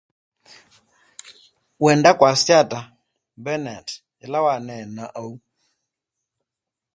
[1.77, 2.91] What do you mean, Mr.
[3.37, 5.39] Bennet, by talking in this way?